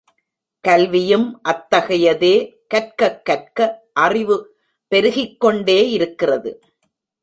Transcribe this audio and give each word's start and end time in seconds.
கல்வியும் 0.67 1.41
அத்தகையதே 1.49 2.33
கற்கக் 2.67 3.25
கற்க 3.25 3.89
அறிவு 3.93 4.57
பெருகிக்கொண்டே 4.95 5.89
இருக்கிறது. 5.89 6.59